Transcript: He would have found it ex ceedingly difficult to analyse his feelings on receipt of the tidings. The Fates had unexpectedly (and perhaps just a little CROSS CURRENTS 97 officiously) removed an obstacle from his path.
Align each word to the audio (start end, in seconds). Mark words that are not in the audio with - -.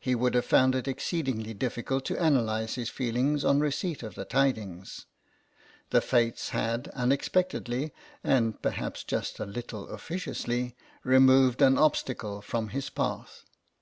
He 0.00 0.14
would 0.14 0.32
have 0.32 0.46
found 0.46 0.74
it 0.74 0.88
ex 0.88 1.04
ceedingly 1.04 1.52
difficult 1.52 2.06
to 2.06 2.16
analyse 2.16 2.76
his 2.76 2.88
feelings 2.88 3.44
on 3.44 3.60
receipt 3.60 4.02
of 4.02 4.14
the 4.14 4.24
tidings. 4.24 5.04
The 5.90 6.00
Fates 6.00 6.48
had 6.56 6.88
unexpectedly 6.94 7.92
(and 8.24 8.62
perhaps 8.62 9.04
just 9.04 9.38
a 9.38 9.44
little 9.44 9.84
CROSS 9.86 9.88
CURRENTS 9.88 9.90
97 9.90 9.94
officiously) 9.94 10.76
removed 11.04 11.60
an 11.60 11.76
obstacle 11.76 12.40
from 12.40 12.68
his 12.68 12.88
path. 12.88 13.44